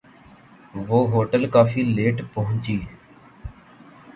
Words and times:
وہ 0.87 0.99
ہوٹل 1.11 1.43
کافی 1.49 1.81
لیٹ 1.95 2.21
پہنچی 2.33 2.77